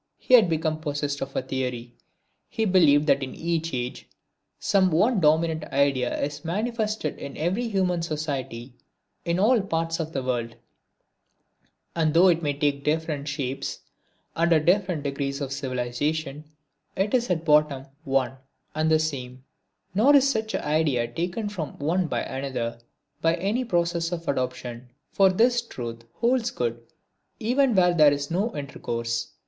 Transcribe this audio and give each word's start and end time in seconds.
He 0.17 0.33
had 0.33 0.49
become 0.49 0.79
possessed 0.81 1.21
of 1.21 1.35
a 1.35 1.43
theory. 1.43 1.93
He 2.49 2.65
believed 2.65 3.05
that 3.05 3.21
in 3.21 3.35
each 3.35 3.71
age 3.71 4.07
some 4.59 4.89
one 4.89 5.19
dominant 5.19 5.65
idea 5.65 6.19
is 6.23 6.43
manifested 6.43 7.19
in 7.19 7.37
every 7.37 7.67
human 7.67 8.01
society 8.01 8.73
in 9.25 9.37
all 9.37 9.61
parts 9.61 9.99
of 9.99 10.11
the 10.11 10.23
world; 10.23 10.55
and 11.95 12.15
though 12.15 12.29
it 12.29 12.41
may 12.41 12.53
take 12.57 12.83
different 12.83 13.27
shapes 13.27 13.81
under 14.35 14.59
different 14.59 15.03
degrees 15.03 15.39
of 15.39 15.53
civilisation, 15.53 16.45
it 16.95 17.13
is 17.13 17.29
at 17.29 17.45
bottom 17.45 17.85
one 18.03 18.37
and 18.73 18.89
the 18.89 18.97
same; 18.97 19.43
nor 19.93 20.15
is 20.15 20.27
such 20.27 20.55
idea 20.55 21.07
taken 21.07 21.47
from 21.47 21.77
one 21.77 22.07
by 22.07 22.23
another 22.23 22.79
by 23.21 23.35
any 23.35 23.63
process 23.63 24.11
of 24.11 24.27
adoption, 24.27 24.89
for 25.11 25.29
this 25.29 25.61
truth 25.61 26.03
holds 26.15 26.49
good 26.49 26.81
even 27.39 27.75
where 27.75 27.93
there 27.93 28.11
is 28.11 28.31
no 28.31 28.55
intercourse. 28.57 29.33